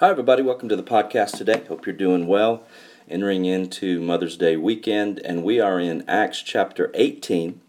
Hi, 0.00 0.08
everybody. 0.08 0.42
Welcome 0.42 0.70
to 0.70 0.76
the 0.76 0.82
podcast 0.82 1.36
today. 1.36 1.62
Hope 1.68 1.84
you're 1.84 1.94
doing 1.94 2.26
well. 2.26 2.64
Entering 3.06 3.44
into 3.44 4.00
Mother's 4.00 4.38
Day 4.38 4.56
weekend, 4.56 5.18
and 5.18 5.44
we 5.44 5.60
are 5.60 5.78
in 5.78 6.08
Acts 6.08 6.40
chapter 6.40 6.90
18, 6.94 7.60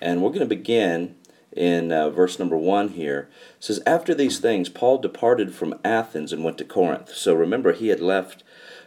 and 0.00 0.20
we're 0.20 0.30
going 0.30 0.40
to 0.40 0.46
begin 0.46 1.14
in 1.52 1.92
uh, 1.92 2.10
verse 2.10 2.40
number 2.40 2.56
1 2.56 2.88
here. 2.88 3.28
It 3.58 3.62
says, 3.62 3.80
After 3.86 4.16
these 4.16 4.40
things, 4.40 4.68
Paul 4.68 4.98
departed 4.98 5.54
from 5.54 5.78
Athens 5.84 6.32
and 6.32 6.42
went 6.42 6.58
to 6.58 6.64
Corinth. 6.64 7.14
So 7.14 7.34
remember, 7.34 7.70
he 7.72 7.86
had 7.86 8.00
left 8.00 8.42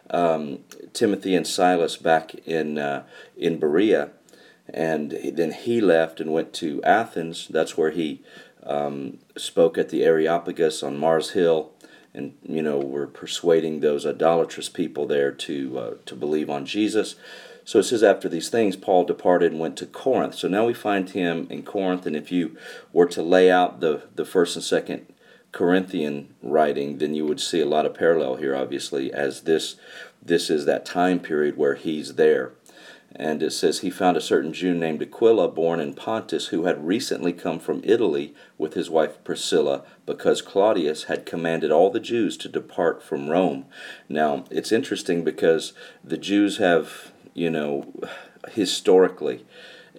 um, 0.10 0.60
Timothy 0.92 1.38
and 1.38 1.48
Silas 1.48 1.96
back 1.96 2.36
in, 2.46 2.78
uh, 2.78 3.06
in 3.38 3.62
Berea, 3.62 4.10
and 4.68 5.12
then 5.12 5.54
he 5.54 5.80
left 5.80 6.20
and 6.20 6.34
went 6.34 6.52
to 6.56 6.84
Athens. 6.84 7.48
That's 7.48 7.78
where 7.78 7.92
he 7.92 8.22
um, 8.64 9.20
spoke 9.38 9.78
at 9.78 9.88
the 9.88 10.04
Areopagus 10.04 10.84
on 10.84 10.98
Mars 10.98 11.30
Hill 11.30 11.72
and 12.14 12.34
you 12.44 12.62
know 12.62 12.78
we're 12.78 13.08
persuading 13.08 13.80
those 13.80 14.06
idolatrous 14.06 14.70
people 14.70 15.06
there 15.06 15.32
to 15.32 15.80
uh, 15.80 15.94
to 16.06 16.16
believe 16.16 16.50
on 16.50 16.66
Jesus. 16.66 17.16
So 17.66 17.80
it 17.80 17.84
says 17.84 18.02
after 18.02 18.28
these 18.28 18.50
things, 18.50 18.76
Paul 18.76 19.04
departed 19.04 19.52
and 19.52 19.62
went 19.62 19.78
to 19.78 19.86
Corinth. 19.86 20.34
So 20.36 20.48
now 20.48 20.66
we 20.66 20.74
find 20.74 21.08
him 21.10 21.46
in 21.52 21.62
Corinth, 21.62 22.08
and 22.08 22.16
if 22.16 22.32
you 22.32 22.58
were 22.92 23.06
to 23.08 23.22
lay 23.22 23.52
out 23.52 23.80
the 23.80 24.04
the 24.16 24.26
first 24.26 24.56
and 24.56 24.66
second 24.66 25.06
Corinthian 25.52 26.34
writing, 26.42 26.98
then 26.98 27.14
you 27.14 27.26
would 27.26 27.40
see 27.40 27.60
a 27.60 27.66
lot 27.66 27.86
of 27.86 27.94
parallel 27.94 28.36
here, 28.36 28.56
obviously, 28.56 29.12
as 29.12 29.42
this 29.42 29.76
this 30.22 30.50
is 30.50 30.66
that 30.66 30.86
time 30.86 31.20
period 31.20 31.58
where 31.58 31.76
he's 31.76 32.16
there. 32.16 32.52
And 33.16 33.42
it 33.42 33.52
says 33.52 33.80
he 33.80 33.90
found 33.90 34.18
a 34.18 34.22
certain 34.22 34.54
Jew 34.54 34.76
named 34.76 35.02
Aquila, 35.02 35.50
born 35.50 35.80
in 35.80 35.94
Pontus, 35.94 36.48
who 36.48 36.66
had 36.66 36.86
recently 36.86 37.34
come 37.34 37.60
from 37.60 37.82
Italy 37.84 38.36
with 38.58 38.76
his 38.76 38.90
wife 38.90 39.24
Priscilla, 39.24 39.84
because 40.06 40.42
Claudius 40.42 41.06
had 41.06 41.26
commanded 41.26 41.72
all 41.72 41.90
the 41.90 42.00
Jews 42.00 42.38
to 42.38 42.50
depart 42.50 43.02
from 43.02 43.30
Rome. 43.30 43.66
Now, 44.08 44.46
it's 44.52 44.72
interesting 44.72 45.24
because 45.24 45.74
the 46.04 46.18
Jews 46.18 46.58
have, 46.58 47.12
you 47.34 47.50
know, 47.50 47.92
historically 48.52 49.46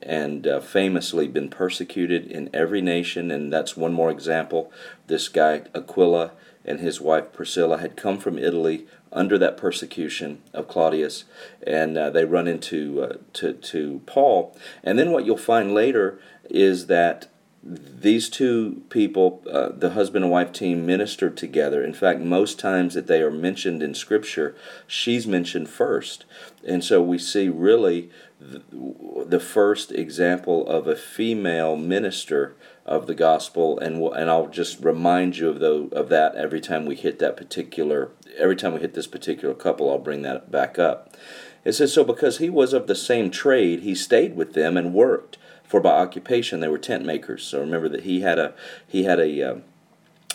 and 0.03 0.47
uh, 0.47 0.61
famously 0.61 1.29
been 1.29 1.51
persecuted 1.51 2.27
in 2.27 2.49
every 2.55 2.81
nation, 2.81 3.31
and 3.31 3.53
that's 3.53 3.77
one 3.77 3.93
more 3.93 4.11
example. 4.11 4.73
This 5.09 5.29
guy, 5.29 5.63
Aquila, 5.75 6.33
and 6.65 6.81
his 6.81 7.01
wife 7.01 7.33
Priscilla 7.33 7.79
had 7.79 7.97
come 7.97 8.19
from 8.19 8.39
Italy 8.39 8.87
under 9.13 9.39
that 9.39 9.57
persecution 9.57 10.41
of 10.53 10.69
Claudius, 10.69 11.25
and 11.67 11.97
uh, 11.97 12.11
they 12.11 12.25
run 12.25 12.47
into 12.47 13.03
uh, 13.03 13.17
to 13.35 13.55
to 13.55 14.01
Paul. 14.07 14.57
And 14.83 14.99
then 14.99 15.11
what 15.11 15.25
you'll 15.27 15.37
find 15.37 15.75
later 15.75 16.21
is 16.49 16.87
that 16.87 17.29
these 17.63 18.31
two 18.31 18.83
people, 18.89 19.43
uh, 19.51 19.69
the 19.69 19.91
husband 19.91 20.25
and 20.25 20.33
wife 20.33 20.51
team, 20.53 20.87
ministered 20.87 21.37
together. 21.37 21.85
In 21.85 21.93
fact, 21.93 22.21
most 22.21 22.59
times 22.59 22.95
that 22.95 23.07
they 23.07 23.21
are 23.21 23.31
mentioned 23.31 23.83
in 23.83 23.93
Scripture, 23.95 24.55
she's 24.87 25.27
mentioned 25.27 25.69
first, 25.69 26.25
and 26.67 26.83
so 26.83 27.03
we 27.03 27.19
see 27.19 27.49
really 27.49 28.11
the 28.41 29.41
first 29.41 29.93
example 29.93 30.67
of 30.67 30.87
a 30.87 30.97
female 30.97 31.77
minister 31.77 32.57
of 32.87 33.07
the 33.07 33.15
gospel, 33.15 33.79
and 33.79 34.01
we'll, 34.01 34.13
and 34.13 34.31
I'll 34.31 34.49
just 34.49 34.81
remind 34.81 35.37
you 35.37 35.49
of 35.49 35.61
the 35.61 35.89
of 35.93 36.09
that 36.09 36.35
every 36.35 36.61
time 36.61 36.87
we 36.87 36.97
hit 36.97 37.19
that 37.19 37.37
particular 37.37 38.11
every 38.39 38.57
time 38.57 38.75
we 38.75 38.81
hit 38.81 38.95
this 38.95 39.07
particular 39.07 39.55
couple. 39.55 39.91
I'll 39.91 39.99
bring 39.99 40.23
that 40.23 40.51
back 40.51 40.79
up. 40.79 41.17
It 41.65 41.73
says 41.73 41.93
so 41.93 42.05
because 42.05 42.39
he 42.39 42.49
was 42.49 42.73
of 42.73 42.87
the 42.87 42.95
same 42.95 43.31
trade, 43.31 43.81
he 43.81 43.95
stayed 43.95 44.35
with 44.35 44.55
them 44.55 44.77
and 44.77 44.95
worked. 44.95 45.39
For 45.63 45.81
by 45.81 45.91
occupation 45.91 46.59
they 46.59 46.69
were 46.69 46.79
tent 46.79 47.05
makers. 47.05 47.45
So 47.45 47.61
remember 47.61 47.89
that 47.91 48.03
he 48.03 48.23
had 48.23 48.39
a 48.39 48.55
he 48.87 49.05
had 49.05 49.21
a 49.21 49.43
uh, 49.43 49.55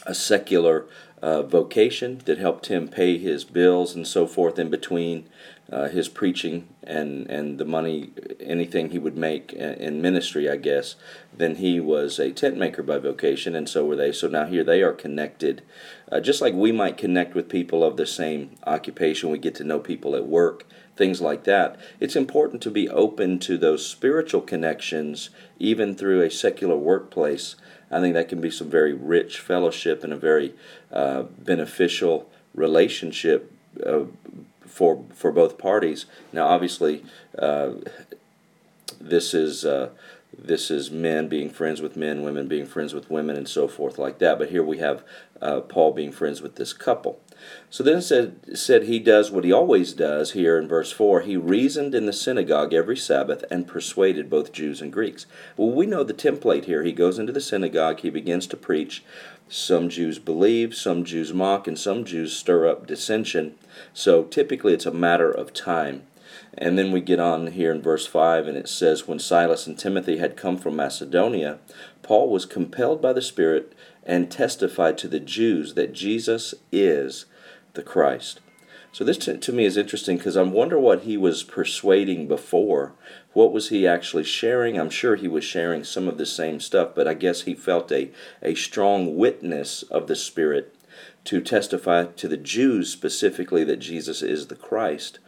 a 0.05 0.13
secular 0.13 0.85
uh, 1.21 1.41
vocation 1.41 2.21
that 2.25 2.37
helped 2.37 2.67
him 2.67 2.87
pay 2.87 3.17
his 3.17 3.43
bills 3.43 3.95
and 3.95 4.05
so 4.07 4.27
forth 4.27 4.59
in 4.59 4.69
between 4.69 5.27
uh, 5.71 5.87
his 5.87 6.07
preaching 6.07 6.67
and, 6.83 7.27
and 7.27 7.57
the 7.57 7.65
money, 7.65 8.11
anything 8.39 8.91
he 8.91 8.99
would 8.99 9.17
make 9.17 9.51
in 9.53 10.01
ministry, 10.01 10.49
I 10.49 10.57
guess, 10.57 10.95
then 11.35 11.55
he 11.55 11.79
was 11.79 12.19
a 12.19 12.31
tent 12.31 12.57
maker 12.57 12.83
by 12.83 12.99
vocation, 12.99 13.55
and 13.55 13.67
so 13.67 13.83
were 13.85 13.95
they. 13.95 14.11
So 14.11 14.27
now 14.27 14.45
here 14.45 14.63
they 14.63 14.83
are 14.83 14.93
connected. 14.93 15.63
Uh, 16.11 16.19
just 16.19 16.41
like 16.41 16.53
we 16.53 16.71
might 16.71 16.97
connect 16.97 17.33
with 17.33 17.49
people 17.49 17.83
of 17.83 17.97
the 17.97 18.05
same 18.05 18.51
occupation, 18.67 19.31
we 19.31 19.39
get 19.39 19.55
to 19.55 19.63
know 19.63 19.79
people 19.79 20.15
at 20.15 20.27
work, 20.27 20.65
things 20.95 21.19
like 21.21 21.43
that. 21.45 21.79
It's 21.99 22.15
important 22.15 22.61
to 22.61 22.71
be 22.71 22.87
open 22.87 23.39
to 23.39 23.57
those 23.57 23.87
spiritual 23.87 24.41
connections, 24.41 25.31
even 25.57 25.95
through 25.95 26.21
a 26.21 26.29
secular 26.29 26.77
workplace. 26.77 27.55
I 27.95 28.01
think 28.01 28.13
that 28.15 28.27
can 28.27 28.41
be 28.41 28.51
some 28.51 28.69
very 28.69 28.91
rich 28.91 29.39
fellowship 29.39 30.03
and 30.03 30.11
a 30.11 30.17
very 30.17 30.53
uh, 30.91 31.23
beneficial 31.23 32.29
relationship 32.53 33.53
uh, 33.85 34.01
for 34.65 35.05
for 35.13 35.31
both 35.31 35.57
parties. 35.57 36.05
Now, 36.33 36.47
obviously, 36.47 37.05
uh, 37.39 37.75
this 38.99 39.33
is 39.33 39.63
uh, 39.63 39.91
this 40.37 40.69
is 40.69 40.91
men 40.91 41.29
being 41.29 41.49
friends 41.49 41.81
with 41.81 41.95
men, 41.95 42.23
women 42.23 42.49
being 42.49 42.65
friends 42.65 42.93
with 42.93 43.09
women, 43.09 43.37
and 43.37 43.47
so 43.47 43.65
forth 43.69 43.97
like 43.97 44.19
that. 44.19 44.39
But 44.39 44.49
here 44.49 44.63
we 44.63 44.79
have 44.79 45.01
uh, 45.41 45.61
Paul 45.61 45.93
being 45.93 46.11
friends 46.11 46.41
with 46.41 46.55
this 46.55 46.73
couple. 46.73 47.21
So 47.69 47.83
then 47.83 48.01
said, 48.01 48.57
said 48.57 48.83
he 48.83 48.99
does 48.99 49.31
what 49.31 49.43
he 49.43 49.51
always 49.51 49.93
does 49.93 50.31
here 50.31 50.57
in 50.57 50.67
verse 50.67 50.91
4. 50.91 51.21
He 51.21 51.37
reasoned 51.37 51.93
in 51.93 52.05
the 52.05 52.13
synagogue 52.13 52.73
every 52.73 52.97
Sabbath 52.97 53.43
and 53.51 53.67
persuaded 53.67 54.29
both 54.29 54.51
Jews 54.51 54.81
and 54.81 54.91
Greeks. 54.91 55.25
Well, 55.57 55.71
we 55.71 55.85
know 55.85 56.03
the 56.03 56.13
template 56.13 56.65
here. 56.65 56.83
He 56.83 56.91
goes 56.91 57.19
into 57.19 57.33
the 57.33 57.41
synagogue, 57.41 57.99
he 57.99 58.09
begins 58.09 58.47
to 58.47 58.57
preach. 58.57 59.03
Some 59.47 59.89
Jews 59.89 60.17
believe, 60.17 60.73
some 60.73 61.03
Jews 61.03 61.33
mock, 61.33 61.67
and 61.67 61.77
some 61.77 62.03
Jews 62.03 62.35
stir 62.35 62.67
up 62.67 62.87
dissension. 62.87 63.55
So 63.93 64.23
typically 64.23 64.73
it's 64.73 64.85
a 64.85 64.91
matter 64.91 65.29
of 65.29 65.53
time. 65.53 66.03
And 66.57 66.77
then 66.77 66.91
we 66.91 67.01
get 67.01 67.19
on 67.19 67.47
here 67.47 67.71
in 67.71 67.81
verse 67.81 68.07
5, 68.07 68.47
and 68.47 68.57
it 68.57 68.69
says, 68.69 69.07
When 69.07 69.19
Silas 69.19 69.67
and 69.67 69.77
Timothy 69.77 70.17
had 70.17 70.37
come 70.37 70.57
from 70.57 70.75
Macedonia, 70.75 71.59
Paul 72.01 72.29
was 72.29 72.45
compelled 72.45 73.01
by 73.01 73.13
the 73.13 73.21
Spirit 73.21 73.73
and 74.05 74.29
testified 74.29 74.97
to 74.99 75.07
the 75.07 75.19
Jews 75.19 75.73
that 75.73 75.93
Jesus 75.93 76.53
is 76.71 77.25
the 77.73 77.83
Christ. 77.83 78.39
So 78.91 79.03
this 79.03 79.17
to, 79.17 79.37
to 79.37 79.51
me 79.51 79.65
is 79.65 79.75
interesting 79.75 80.15
because 80.15 80.37
I 80.37 80.43
wonder 80.43 80.79
what 80.79 81.01
he 81.01 81.17
was 81.17 81.43
persuading 81.43 82.29
before. 82.29 82.93
What 83.33 83.51
was 83.51 83.67
he 83.67 83.85
actually 83.85 84.23
sharing? 84.23 84.79
I'm 84.79 84.89
sure 84.89 85.17
he 85.17 85.27
was 85.27 85.43
sharing 85.43 85.83
some 85.83 86.07
of 86.07 86.17
the 86.17 86.25
same 86.25 86.61
stuff, 86.61 86.91
but 86.95 87.05
I 87.05 87.13
guess 87.13 87.41
he 87.41 87.55
felt 87.55 87.91
a, 87.91 88.11
a 88.41 88.55
strong 88.55 89.17
witness 89.17 89.83
of 89.83 90.07
the 90.07 90.15
Spirit 90.15 90.73
to 91.25 91.41
testify 91.41 92.05
to 92.05 92.27
the 92.29 92.37
Jews 92.37 92.89
specifically 92.89 93.65
that 93.65 93.79
Jesus 93.79 94.21
is 94.21 94.47
the 94.47 94.55
Christ. 94.55 95.19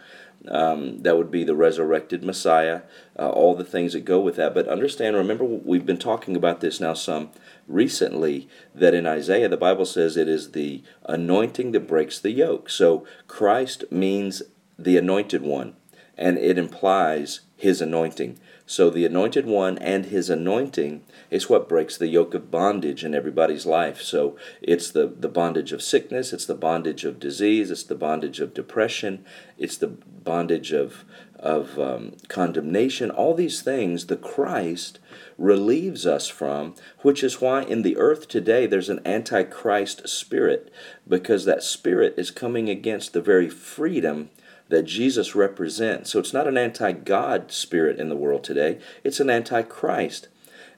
Um, 0.47 1.01
that 1.03 1.17
would 1.17 1.29
be 1.29 1.43
the 1.43 1.55
resurrected 1.55 2.23
Messiah, 2.23 2.83
uh, 3.19 3.29
all 3.29 3.53
the 3.53 3.65
things 3.65 3.93
that 3.93 4.05
go 4.05 4.19
with 4.21 4.37
that. 4.37 4.53
But 4.53 4.67
understand, 4.69 5.15
remember, 5.15 5.43
we've 5.43 5.85
been 5.85 5.97
talking 5.97 6.37
about 6.37 6.61
this 6.61 6.79
now 6.79 6.93
some 6.93 7.31
recently, 7.67 8.47
that 8.73 8.93
in 8.93 9.05
Isaiah 9.05 9.49
the 9.49 9.57
Bible 9.57 9.85
says 9.85 10.15
it 10.15 10.29
is 10.29 10.51
the 10.51 10.83
anointing 11.05 11.71
that 11.73 11.87
breaks 11.87 12.19
the 12.19 12.31
yoke. 12.31 12.69
So 12.69 13.05
Christ 13.27 13.91
means 13.91 14.41
the 14.79 14.97
anointed 14.97 15.41
one, 15.41 15.75
and 16.17 16.37
it 16.37 16.57
implies 16.57 17.41
his 17.57 17.81
anointing. 17.81 18.39
So 18.69 18.89
the 18.89 19.05
anointed 19.05 19.45
one 19.45 19.77
and 19.77 20.07
his 20.07 20.29
anointing 20.29 21.01
is 21.31 21.49
what 21.49 21.69
breaks 21.69 21.95
the 21.95 22.09
yoke 22.09 22.33
of 22.33 22.51
bondage 22.51 23.05
in 23.05 23.15
everybody's 23.15 23.65
life. 23.65 24.01
So 24.01 24.35
it's 24.61 24.91
the, 24.91 25.07
the 25.07 25.29
bondage 25.29 25.71
of 25.71 25.81
sickness, 25.81 26.33
it's 26.33 26.45
the 26.45 26.53
bondage 26.53 27.05
of 27.05 27.17
disease, 27.17 27.71
it's 27.71 27.83
the 27.83 27.95
bondage 27.95 28.41
of 28.41 28.53
depression, 28.53 29.23
it's 29.57 29.77
the 29.77 29.87
bondage 29.87 30.73
of, 30.73 31.05
of 31.39 31.79
um, 31.79 32.17
condemnation. 32.27 33.09
All 33.09 33.33
these 33.33 33.61
things 33.61 34.07
the 34.07 34.17
Christ 34.17 34.99
relieves 35.37 36.05
us 36.05 36.27
from, 36.27 36.75
which 37.03 37.23
is 37.23 37.39
why 37.39 37.61
in 37.61 37.83
the 37.83 37.95
earth 37.95 38.27
today 38.27 38.67
there's 38.67 38.89
an 38.89 38.99
antichrist 39.05 40.09
spirit, 40.09 40.73
because 41.07 41.45
that 41.45 41.63
spirit 41.63 42.15
is 42.17 42.31
coming 42.31 42.69
against 42.69 43.13
the 43.13 43.21
very 43.21 43.49
freedom 43.49 44.29
that 44.69 44.83
Jesus 44.83 45.35
represents. 45.35 46.11
So 46.11 46.19
it's 46.19 46.33
not 46.33 46.47
an 46.47 46.57
anti 46.57 46.91
God 46.91 47.51
spirit 47.51 47.99
in 47.99 48.09
the 48.09 48.15
world 48.15 48.43
today, 48.43 48.79
it's 49.03 49.19
an 49.19 49.29
anti 49.29 49.61
Christ. 49.63 50.27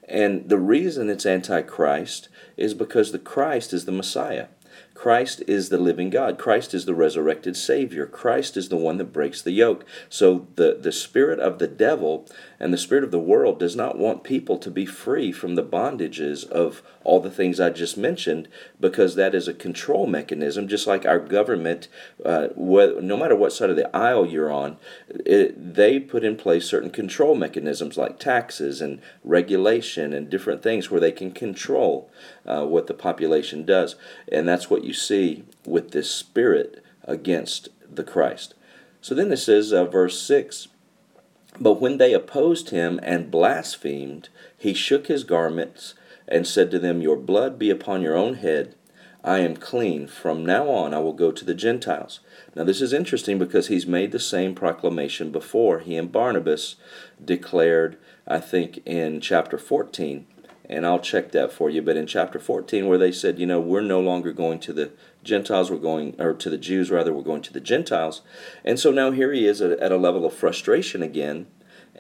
And 0.08 0.50
the 0.50 0.58
reason 0.58 1.10
it's 1.10 1.26
anti 1.26 1.62
Christ 1.62 2.30
is 2.58 2.74
because 2.74 3.12
the 3.12 3.20
Christ 3.20 3.74
is 3.74 3.86
the 3.86 3.92
Messiah. 3.92 4.48
Christ 5.00 5.42
is 5.48 5.70
the 5.70 5.78
living 5.78 6.10
God. 6.10 6.38
Christ 6.38 6.74
is 6.74 6.84
the 6.84 6.94
resurrected 6.94 7.56
Savior. 7.56 8.06
Christ 8.06 8.58
is 8.58 8.68
the 8.68 8.76
one 8.76 8.98
that 8.98 9.14
breaks 9.14 9.42
the 9.42 9.52
yoke. 9.52 9.86
So 10.10 10.48
the, 10.56 10.78
the 10.78 10.92
spirit 10.92 11.40
of 11.40 11.58
the 11.58 11.68
devil 11.68 12.28
And 12.60 12.74
the 12.74 12.78
spirit 12.78 13.06
of 13.06 13.12
the 13.12 13.20
world 13.20 13.58
does 13.58 13.76
not 13.76 13.98
want 13.98 14.24
people 14.24 14.58
to 14.58 14.70
be 14.70 14.86
free 14.86 15.32
from 15.32 15.56
the 15.56 15.64
bondages 15.64 16.46
of 16.46 16.82
all 17.06 17.22
the 17.22 17.32
things 17.32 17.60
I 17.60 17.70
just 17.70 17.98
mentioned 17.98 18.50
because 18.80 19.16
that 19.16 19.34
is 19.34 19.48
a 19.48 19.54
control 19.54 20.06
mechanism, 20.06 20.68
just 20.68 20.86
like 20.86 21.06
our 21.06 21.20
government, 21.20 21.88
uh, 22.26 22.50
wh- 22.50 23.02
no 23.02 23.16
matter 23.16 23.36
what 23.36 23.54
side 23.54 23.70
of 23.70 23.78
the 23.78 23.96
aisle 23.96 24.26
you're 24.26 24.52
on, 24.52 24.78
it, 25.10 25.76
they 25.76 26.00
put 26.00 26.26
in 26.26 26.36
place 26.36 26.66
certain 26.66 26.90
control 26.90 27.34
mechanisms 27.34 27.98
like 27.98 28.20
taxes 28.20 28.82
and 28.82 29.02
regulation 29.24 30.12
and 30.12 30.30
different 30.30 30.62
things 30.62 30.92
where 30.92 31.00
they 31.00 31.14
can 31.14 31.32
control 31.32 32.12
uh, 32.46 32.66
what 32.66 32.88
the 32.88 32.94
population 32.94 33.66
does. 33.66 33.96
And 34.30 34.48
that's 34.48 34.70
what 34.70 34.84
you 34.84 34.94
see 34.94 35.46
with 35.66 35.92
this 35.92 36.12
spirit 36.12 36.84
against 37.06 37.70
the 37.90 38.04
Christ. 38.04 38.54
So 39.02 39.16
then 39.16 39.32
it 39.32 39.38
says, 39.38 39.72
uh, 39.72 39.86
verse 39.86 40.22
6 40.22 40.68
But 41.60 41.82
when 41.82 41.98
they 41.98 42.14
opposed 42.14 42.70
him 42.70 43.00
and 43.04 43.30
blasphemed, 43.30 44.30
he 44.58 44.74
shook 44.74 45.08
his 45.08 45.24
garments 45.24 45.94
and 46.28 46.48
said 46.48 46.72
to 46.72 46.80
them, 46.80 47.02
Your 47.02 47.18
blood 47.18 47.60
be 47.60 47.70
upon 47.70 48.02
your 48.02 48.16
own 48.16 48.36
head. 48.36 48.76
I 49.24 49.40
am 49.40 49.58
clean. 49.58 50.08
From 50.08 50.46
now 50.46 50.70
on 50.70 50.94
I 50.94 51.00
will 51.00 51.14
go 51.14 51.32
to 51.32 51.44
the 51.44 51.54
Gentiles. 51.54 52.22
Now, 52.56 52.64
this 52.64 52.82
is 52.82 52.94
interesting 52.94 53.38
because 53.38 53.68
he's 53.68 53.86
made 53.86 54.12
the 54.12 54.20
same 54.20 54.56
proclamation 54.56 55.32
before. 55.32 55.80
He 55.80 55.98
and 55.98 56.12
Barnabas 56.12 56.78
declared, 57.24 57.98
I 58.26 58.40
think, 58.40 58.82
in 58.86 59.20
chapter 59.20 59.58
14, 59.58 60.26
and 60.70 60.86
I'll 60.86 61.00
check 61.00 61.32
that 61.32 61.52
for 61.52 61.70
you, 61.70 61.82
but 61.82 61.98
in 61.98 62.08
chapter 62.08 62.40
14, 62.40 62.88
where 62.88 62.98
they 62.98 63.12
said, 63.12 63.40
you 63.40 63.46
know, 63.46 63.60
we're 63.60 63.82
no 63.82 64.00
longer 64.00 64.32
going 64.32 64.60
to 64.60 64.74
the 64.74 64.92
Gentiles, 65.24 65.70
we're 65.70 65.78
going, 65.78 66.16
or 66.20 66.34
to 66.34 66.50
the 66.50 66.58
Jews 66.58 66.90
rather, 66.90 67.14
we're 67.14 67.24
going 67.24 67.42
to 67.44 67.54
the 67.54 67.60
Gentiles. 67.60 68.22
And 68.64 68.80
so 68.80 68.92
now 68.92 69.12
here 69.12 69.34
he 69.34 69.46
is 69.46 69.62
at, 69.62 69.72
at 69.80 69.92
a 69.92 69.98
level 69.98 70.26
of 70.26 70.34
frustration 70.34 71.04
again 71.04 71.48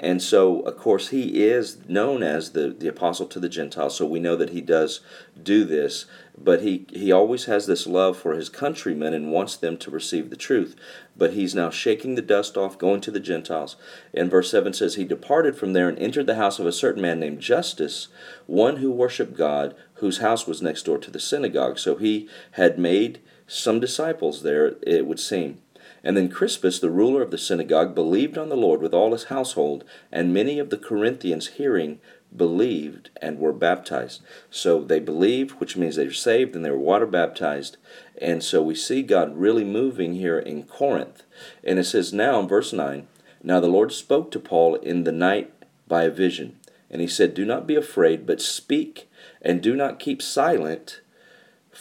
and 0.01 0.22
so, 0.22 0.62
of 0.62 0.78
course, 0.78 1.10
he 1.10 1.44
is 1.44 1.78
known 1.90 2.24
as 2.24 2.51
the, 2.51 2.69
the 2.69 2.88
apostle 2.88 3.25
to 3.28 3.40
the 3.40 3.50
Gentiles, 3.50 3.98
so 3.98 4.06
we 4.06 4.22
know 4.22 4.38
that 4.38 4.51
he 4.51 4.62
does 4.62 5.01
do 5.42 5.66
this, 5.66 6.06
but 6.38 6.62
he, 6.62 6.86
he 6.94 7.12
always 7.12 7.46
has 7.46 7.68
this 7.68 7.86
love 7.86 8.18
for 8.18 8.34
his 8.34 8.48
countrymen 8.48 9.13
and 9.13 9.31
wants 9.31 9.57
them 9.57 9.75
to 9.78 9.92
receive 9.92 10.30
the 10.30 10.38
truth. 10.38 10.78
But 11.18 11.34
he's 11.34 11.54
now 11.54 11.69
shaking 11.69 12.16
the 12.16 12.22
dust 12.22 12.56
off, 12.56 12.78
going 12.78 13.01
to 13.01 13.12
the 13.12 13.19
Gentiles. 13.19 13.75
And 14.13 14.31
verse 14.31 14.50
7 14.50 14.72
says, 14.72 14.96
He 14.96 15.04
departed 15.04 15.57
from 15.57 15.74
there 15.74 15.90
and 15.90 16.00
entered 16.00 16.28
the 16.28 16.36
house 16.36 16.60
of 16.60 16.66
a 16.66 16.72
certain 16.72 17.01
man 17.01 17.19
named 17.19 17.42
Justus, 17.42 18.07
one 18.46 18.78
who 18.78 18.92
worshiped 18.92 19.36
God, 19.36 19.75
whose 19.96 20.19
house 20.19 20.48
was 20.48 20.62
next 20.62 20.84
door 20.84 20.98
to 20.98 21.12
the 21.12 21.19
synagogue. 21.19 21.78
So 21.78 21.98
he 21.98 22.30
had 22.51 22.80
made 22.80 23.19
some 23.48 23.81
disciples 23.81 24.44
there, 24.44 24.75
it 24.81 25.06
would 25.07 25.19
seem. 25.19 25.60
And 26.04 26.16
then 26.16 26.30
Crispus, 26.30 26.80
the 26.80 26.90
ruler 26.90 27.22
of 27.22 27.31
the 27.31 27.38
synagogue, 27.38 27.94
believed 27.94 28.38
on 28.38 28.50
the 28.50 28.56
Lord 28.56 28.81
with 28.81 28.94
all 28.94 29.12
his 29.12 29.25
household, 29.25 29.84
and 30.12 30.34
many 30.34 30.60
of 30.60 30.69
the 30.69 30.78
Corinthians 30.78 31.48
hearing 31.48 32.00
believed 32.36 33.10
and 33.22 33.40
were 33.40 33.54
baptized. 33.54 34.22
So 34.50 34.84
they 34.84 35.00
believed, 35.00 35.60
which 35.60 35.75
means 35.75 35.96
they 35.96 36.06
were 36.06 36.13
saved 36.13 36.56
and 36.56 36.63
they 36.63 36.72
were 36.72 36.78
water 36.78 37.06
baptized. 37.06 37.78
And 38.22 38.44
so 38.44 38.62
we 38.62 38.75
see 38.75 39.01
God 39.01 39.36
really 39.38 39.63
moving 39.63 40.13
here 40.13 40.40
in 40.40 40.63
Corinth. 40.63 41.24
And 41.63 41.80
it 41.80 41.86
says 41.86 42.13
now 42.13 42.40
in 42.40 42.48
verse 42.48 42.72
9 42.72 43.07
Now 43.44 43.60
the 43.60 43.68
Lord 43.68 43.92
spoke 43.92 44.31
to 44.31 44.40
Paul 44.40 44.75
in 44.75 45.04
the 45.04 45.12
night 45.12 45.51
by 45.88 46.04
a 46.04 46.12
vision. 46.12 46.57
And 46.90 47.01
he 47.01 47.07
said, 47.07 47.34
Do 47.34 47.46
not 47.46 47.68
be 47.68 47.75
afraid, 47.75 48.25
but 48.25 48.42
speak, 48.42 49.10
and 49.42 49.62
do 49.62 49.75
not 49.75 50.00
keep 50.00 50.22
silent 50.22 51.01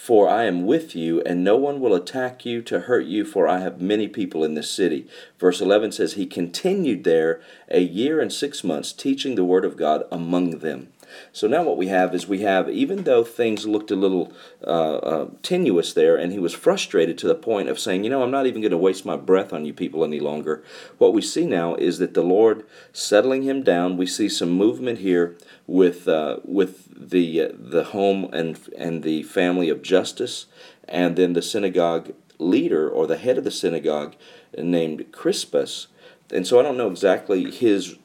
for 0.01 0.29
I 0.29 0.45
am 0.45 0.65
with 0.65 0.95
you, 0.95 1.21
and 1.23 1.43
no 1.43 1.57
one 1.57 1.81
will 1.81 1.95
attack 1.95 2.47
you 2.47 2.63
to 2.63 2.81
hurt 2.81 3.05
you, 3.05 3.25
for 3.25 3.49
I 3.49 3.59
have 3.59 3.81
many 3.81 4.07
people 4.09 4.45
in 4.45 4.55
this 4.55 4.71
city. 4.71 5.07
Verse 5.39 5.61
11 5.61 5.93
says, 5.93 6.15
He 6.15 6.25
continued 6.25 7.05
there 7.05 7.43
a 7.69 7.81
year 7.81 8.21
and 8.21 8.33
six 8.33 8.63
months, 8.63 8.93
teaching 8.93 9.35
the 9.35 9.45
word 9.45 9.65
of 9.65 9.77
God 9.77 10.05
among 10.11 10.61
them. 10.61 10.89
So 11.33 11.47
now 11.47 11.63
what 11.63 11.77
we 11.77 11.89
have 11.89 12.15
is 12.15 12.27
we 12.27 12.41
have, 12.41 12.69
even 12.69 13.05
though 13.05 13.25
things 13.25 13.67
looked 13.67 13.91
a 13.91 13.97
little 13.97 14.33
uh, 14.67 14.97
uh, 14.97 15.31
tenuous 15.43 15.93
there, 15.93 16.17
and 16.17 16.33
he 16.33 16.39
was 16.39 16.55
frustrated 16.55 17.19
to 17.19 17.29
the 17.29 17.35
point 17.35 17.69
of 17.69 17.79
saying, 17.79 18.05
you 18.05 18.11
know, 18.11 18.23
I'm 18.23 18.31
not 18.31 18.47
even 18.47 18.61
going 18.61 18.71
to 18.73 18.79
waste 18.79 19.05
my 19.05 19.17
breath 19.17 19.53
on 19.53 19.65
you 19.65 19.73
people 19.73 20.05
any 20.05 20.21
longer. 20.21 20.63
What 20.99 21.15
we 21.15 21.23
see 21.23 21.47
now 21.47 21.75
is 21.75 21.99
that 21.99 22.15
the 22.15 22.23
Lord 22.23 22.65
settling 22.93 23.43
him 23.43 23.63
down. 23.63 23.97
We 23.97 24.07
see 24.07 24.29
some 24.29 24.51
movement 24.51 24.99
here 24.99 25.37
with 25.67 26.09
uh, 26.09 26.39
with 26.45 27.11
the 27.11 27.43
uh, 27.43 27.49
the 27.53 27.85
home 27.85 28.29
and 28.33 28.59
and 28.77 29.03
the 29.03 29.23
family 29.23 29.69
of 29.69 29.83
Justus, 29.83 30.47
and 30.89 31.17
then 31.17 31.33
the 31.33 31.43
synagogue 31.43 32.13
leader 32.39 32.89
or 32.89 33.07
the 33.07 33.19
head 33.19 33.39
of 33.39 33.45
the 33.45 33.51
synagogue 33.51 34.15
named 34.57 35.13
Crispus. 35.13 35.89
And 36.31 36.47
so 36.47 36.59
I 36.59 36.63
don't 36.63 36.77
know 36.77 36.91
exactly 36.91 37.51
his 37.51 37.97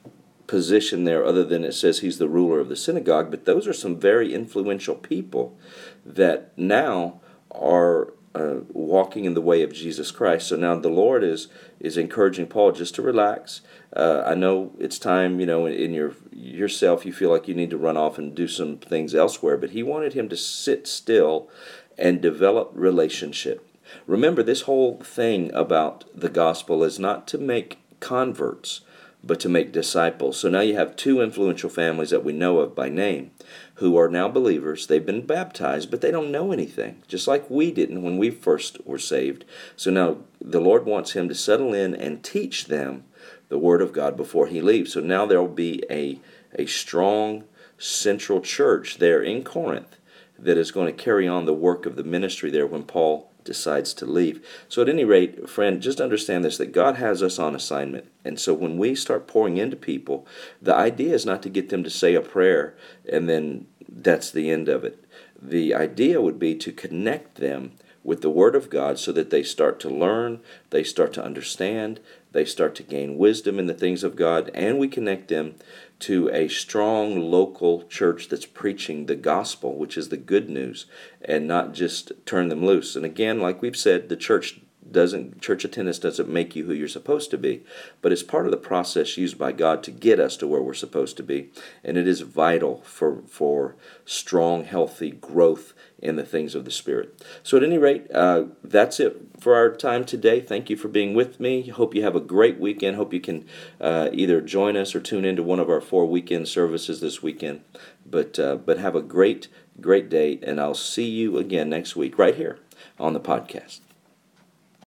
position 0.47 1.03
there 1.03 1.25
other 1.25 1.43
than 1.43 1.63
it 1.63 1.73
says 1.73 1.99
he's 1.99 2.17
the 2.17 2.27
ruler 2.27 2.59
of 2.59 2.69
the 2.69 2.75
synagogue, 2.75 3.31
but 3.31 3.45
those 3.45 3.67
are 3.67 3.73
some 3.73 3.99
very 3.99 4.33
influential 4.33 4.95
people 4.95 5.57
that 6.05 6.51
now 6.57 7.21
are 7.51 8.13
uh, 8.35 8.61
walking 8.69 9.25
in 9.25 9.35
the 9.35 9.41
way 9.41 9.61
of 9.61 9.73
Jesus 9.73 10.09
Christ. 10.11 10.47
So 10.47 10.55
now 10.55 10.75
the 10.75 10.89
Lord 10.89 11.23
is 11.23 11.47
is 11.79 11.97
encouraging 11.97 12.47
Paul 12.47 12.71
just 12.71 12.95
to 12.95 13.01
relax. 13.01 13.61
Uh, 13.95 14.23
I 14.25 14.33
know 14.33 14.71
it's 14.79 14.97
time, 14.97 15.39
you 15.39 15.45
know, 15.45 15.65
in, 15.65 15.73
in, 15.73 15.93
your 15.93 16.15
yourself 16.31 17.05
you 17.05 17.13
feel 17.13 17.29
like 17.29 17.47
you 17.47 17.53
need 17.53 17.69
to 17.69 17.77
run 17.77 17.97
off 17.97 18.17
and 18.17 18.33
do 18.33 18.47
some 18.47 18.77
things 18.77 19.13
elsewhere, 19.13 19.57
but 19.57 19.71
he 19.71 19.83
wanted 19.83 20.13
him 20.13 20.29
to 20.29 20.37
sit 20.37 20.87
still 20.87 21.49
and 21.97 22.21
develop 22.21 22.71
relationship. 22.73 23.69
Remember, 24.07 24.41
this 24.41 24.61
whole 24.61 24.97
thing 24.97 25.53
about 25.53 26.05
the 26.15 26.29
gospel 26.29 26.83
is 26.83 26.97
not 26.97 27.27
to 27.27 27.37
make 27.37 27.77
converts 27.99 28.81
but 29.23 29.39
to 29.39 29.49
make 29.49 29.71
disciples. 29.71 30.37
So 30.37 30.49
now 30.49 30.59
you 30.59 30.75
have 30.75 30.95
two 30.95 31.21
influential 31.21 31.69
families 31.69 32.09
that 32.09 32.25
we 32.25 32.33
know 32.33 32.59
of 32.59 32.75
by 32.75 32.89
name 32.89 33.31
who 33.75 33.97
are 33.97 34.09
now 34.09 34.27
believers. 34.27 34.85
They've 34.85 35.05
been 35.05 35.25
baptized, 35.25 35.89
but 35.89 36.01
they 36.01 36.11
don't 36.11 36.31
know 36.31 36.51
anything, 36.51 37.01
just 37.07 37.27
like 37.27 37.49
we 37.49 37.71
didn't 37.71 38.03
when 38.03 38.17
we 38.17 38.29
first 38.29 38.85
were 38.85 38.99
saved. 38.99 39.45
So 39.77 39.91
now 39.91 40.17
the 40.41 40.59
Lord 40.59 40.85
wants 40.85 41.13
him 41.13 41.29
to 41.29 41.35
settle 41.35 41.73
in 41.73 41.95
and 41.95 42.23
teach 42.23 42.65
them 42.65 43.05
the 43.47 43.57
Word 43.57 43.81
of 43.81 43.93
God 43.93 44.17
before 44.17 44.47
he 44.47 44.61
leaves. 44.61 44.93
So 44.93 44.99
now 44.99 45.25
there 45.25 45.41
will 45.41 45.47
be 45.47 45.83
a, 45.89 46.19
a 46.55 46.65
strong 46.65 47.45
central 47.77 48.41
church 48.41 48.97
there 48.97 49.21
in 49.21 49.43
Corinth 49.43 49.97
that 50.37 50.57
is 50.57 50.71
going 50.71 50.87
to 50.93 51.03
carry 51.03 51.27
on 51.27 51.45
the 51.45 51.53
work 51.53 51.85
of 51.85 51.95
the 51.95 52.03
ministry 52.03 52.49
there 52.49 52.67
when 52.67 52.83
Paul 52.83 53.31
decides 53.43 53.93
to 53.95 54.05
leave. 54.05 54.45
So, 54.69 54.81
at 54.81 54.89
any 54.89 55.03
rate, 55.03 55.49
friend, 55.49 55.81
just 55.81 56.01
understand 56.01 56.43
this 56.43 56.57
that 56.57 56.71
God 56.71 56.95
has 56.95 57.21
us 57.21 57.39
on 57.39 57.55
assignment. 57.55 58.05
And 58.23 58.39
so, 58.39 58.53
when 58.53 58.77
we 58.77 58.95
start 58.95 59.27
pouring 59.27 59.57
into 59.57 59.75
people, 59.75 60.25
the 60.61 60.75
idea 60.75 61.13
is 61.13 61.25
not 61.25 61.41
to 61.43 61.49
get 61.49 61.69
them 61.69 61.83
to 61.83 61.89
say 61.89 62.15
a 62.15 62.21
prayer 62.21 62.75
and 63.11 63.29
then 63.29 63.67
that's 63.87 64.31
the 64.31 64.49
end 64.49 64.69
of 64.69 64.83
it. 64.83 65.03
The 65.41 65.73
idea 65.73 66.21
would 66.21 66.39
be 66.39 66.55
to 66.55 66.71
connect 66.71 67.35
them 67.35 67.73
with 68.03 68.21
the 68.21 68.29
Word 68.29 68.55
of 68.55 68.69
God 68.69 68.99
so 68.99 69.11
that 69.13 69.29
they 69.29 69.43
start 69.43 69.79
to 69.81 69.89
learn, 69.89 70.41
they 70.69 70.83
start 70.83 71.13
to 71.13 71.23
understand, 71.23 71.99
they 72.31 72.45
start 72.45 72.75
to 72.75 72.83
gain 72.83 73.17
wisdom 73.17 73.59
in 73.59 73.67
the 73.67 73.73
things 73.73 74.03
of 74.03 74.15
God, 74.15 74.51
and 74.53 74.77
we 74.77 74.87
connect 74.87 75.29
them 75.29 75.55
to 75.99 76.29
a 76.29 76.49
strong 76.49 77.19
local 77.19 77.83
church 77.83 78.27
that's 78.27 78.45
preaching 78.45 79.05
the 79.05 79.15
gospel, 79.15 79.75
which 79.75 79.97
is 79.97 80.09
the 80.09 80.17
good 80.17 80.49
news, 80.49 80.85
and 81.21 81.47
not 81.47 81.73
just 81.73 82.11
turn 82.25 82.49
them 82.49 82.65
loose. 82.65 82.95
And 82.95 83.05
again, 83.05 83.39
like 83.39 83.61
we've 83.61 83.77
said, 83.77 84.09
the 84.09 84.17
church 84.17 84.59
doesn't 84.91 85.41
church 85.41 85.63
attendance 85.65 85.99
doesn't 85.99 86.29
make 86.29 86.55
you 86.55 86.65
who 86.65 86.73
you're 86.73 86.87
supposed 86.87 87.31
to 87.31 87.37
be 87.37 87.63
but 88.01 88.11
it's 88.11 88.23
part 88.23 88.45
of 88.45 88.51
the 88.51 88.57
process 88.57 89.17
used 89.17 89.37
by 89.37 89.51
god 89.51 89.83
to 89.83 89.91
get 89.91 90.19
us 90.19 90.37
to 90.37 90.47
where 90.47 90.61
we're 90.61 90.73
supposed 90.73 91.17
to 91.17 91.23
be 91.23 91.49
and 91.83 91.97
it 91.97 92.07
is 92.07 92.21
vital 92.21 92.81
for 92.81 93.21
for 93.27 93.75
strong 94.05 94.65
healthy 94.65 95.11
growth 95.11 95.73
in 96.03 96.17
the 96.17 96.25
things 96.25 96.53
of 96.53 96.65
the 96.65 96.71
spirit. 96.71 97.23
So 97.43 97.55
at 97.55 97.63
any 97.63 97.77
rate 97.77 98.11
uh, 98.13 98.45
that's 98.61 98.99
it 98.99 99.21
for 99.39 99.55
our 99.55 99.73
time 99.73 100.03
today. 100.03 100.41
Thank 100.41 100.69
you 100.69 100.75
for 100.75 100.89
being 100.89 101.13
with 101.13 101.39
me. 101.39 101.69
Hope 101.69 101.95
you 101.95 102.03
have 102.03 102.15
a 102.15 102.19
great 102.19 102.59
weekend. 102.59 102.97
Hope 102.97 103.13
you 103.13 103.21
can 103.21 103.45
uh, 103.79 104.09
either 104.11 104.41
join 104.41 104.75
us 104.75 104.93
or 104.93 104.99
tune 104.99 105.23
into 105.23 105.41
one 105.41 105.61
of 105.61 105.69
our 105.69 105.79
four 105.79 106.05
weekend 106.05 106.49
services 106.49 106.99
this 106.99 107.23
weekend. 107.23 107.61
But 108.05 108.37
uh, 108.37 108.57
but 108.57 108.79
have 108.79 108.95
a 108.95 109.01
great 109.01 109.47
great 109.81 110.07
day 110.07 110.39
and 110.43 110.61
i'll 110.61 110.75
see 110.75 111.09
you 111.09 111.39
again 111.39 111.67
next 111.67 111.95
week 111.95 112.19
right 112.19 112.35
here 112.35 112.59
on 112.99 113.13
the 113.13 113.19
podcast 113.19 113.79